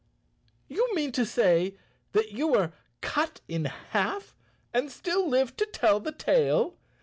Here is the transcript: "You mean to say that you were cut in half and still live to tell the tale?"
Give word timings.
"You 0.67 0.95
mean 0.95 1.11
to 1.11 1.27
say 1.27 1.75
that 2.13 2.31
you 2.31 2.47
were 2.47 2.73
cut 3.01 3.41
in 3.47 3.65
half 3.65 4.35
and 4.73 4.91
still 4.91 5.29
live 5.29 5.55
to 5.57 5.65
tell 5.67 5.99
the 5.99 6.11
tale?" 6.11 6.75